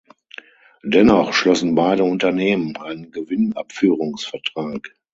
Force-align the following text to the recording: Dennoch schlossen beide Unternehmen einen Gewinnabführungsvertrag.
Dennoch 0.83 1.31
schlossen 1.31 1.75
beide 1.75 2.03
Unternehmen 2.05 2.75
einen 2.75 3.11
Gewinnabführungsvertrag. 3.11 4.93